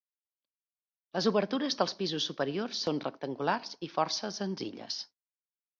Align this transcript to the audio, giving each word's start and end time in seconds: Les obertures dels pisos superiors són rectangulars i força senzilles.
Les 1.17 1.27
obertures 1.33 1.77
dels 1.83 1.95
pisos 2.01 2.27
superiors 2.31 2.83
són 2.87 3.05
rectangulars 3.07 3.79
i 3.89 3.95
força 3.99 4.35
senzilles. 4.41 5.03